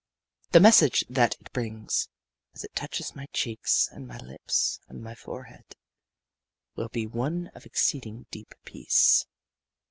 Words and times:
The 0.49 0.59
message 0.59 1.05
that 1.11 1.35
it 1.39 1.53
brings, 1.53 2.09
as 2.55 2.63
it 2.63 2.73
touches 2.75 3.15
my 3.15 3.27
cheeks 3.33 3.87
and 3.91 4.07
my 4.07 4.17
lips 4.17 4.79
and 4.87 5.03
my 5.03 5.13
forehead, 5.13 5.75
will 6.75 6.89
be 6.89 7.05
one 7.05 7.51
of 7.53 7.67
exceeding 7.67 8.25
deep 8.31 8.55
peace. 8.65 9.27